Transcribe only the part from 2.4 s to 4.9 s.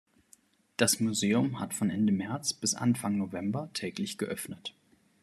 bis Anfang November täglich geöffnet.